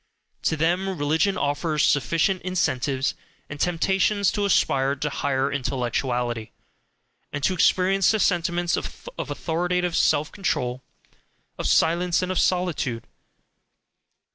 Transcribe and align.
To 0.41 0.57
them 0.57 0.89
religion 0.97 1.37
offers 1.37 1.85
sufficient 1.85 2.41
incentives 2.41 3.13
and 3.51 3.59
temptations 3.59 4.31
to 4.31 4.45
aspire 4.45 4.95
to 4.95 5.09
higher 5.11 5.51
intellectuality, 5.51 6.53
and 7.31 7.43
to 7.43 7.53
experience 7.53 8.09
the 8.09 8.17
sentiments 8.19 8.75
of 8.75 9.07
authoritative 9.19 9.95
self 9.95 10.31
control, 10.31 10.81
of 11.59 11.67
silence, 11.67 12.23
and 12.23 12.31
of 12.31 12.39
solitude. 12.39 13.05